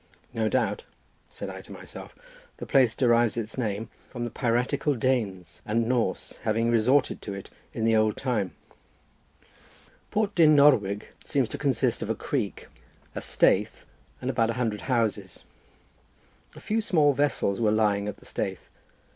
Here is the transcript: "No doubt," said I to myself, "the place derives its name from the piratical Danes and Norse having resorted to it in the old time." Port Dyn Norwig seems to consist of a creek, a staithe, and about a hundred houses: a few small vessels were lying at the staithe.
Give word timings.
"No 0.33 0.49
doubt," 0.49 0.83
said 1.29 1.51
I 1.51 1.61
to 1.61 1.71
myself, 1.71 2.15
"the 2.57 2.65
place 2.65 2.95
derives 2.95 3.37
its 3.37 3.55
name 3.55 3.87
from 4.09 4.23
the 4.23 4.31
piratical 4.31 4.95
Danes 4.95 5.61
and 5.63 5.87
Norse 5.87 6.37
having 6.41 6.71
resorted 6.71 7.21
to 7.21 7.35
it 7.35 7.51
in 7.71 7.85
the 7.85 7.95
old 7.95 8.17
time." 8.17 8.55
Port 10.09 10.33
Dyn 10.33 10.55
Norwig 10.55 11.03
seems 11.23 11.49
to 11.49 11.57
consist 11.59 12.01
of 12.01 12.09
a 12.09 12.15
creek, 12.15 12.65
a 13.13 13.21
staithe, 13.21 13.85
and 14.21 14.31
about 14.31 14.49
a 14.49 14.53
hundred 14.53 14.81
houses: 14.89 15.43
a 16.55 16.59
few 16.59 16.81
small 16.81 17.13
vessels 17.13 17.61
were 17.61 17.69
lying 17.71 18.07
at 18.07 18.17
the 18.17 18.25
staithe. 18.25 18.57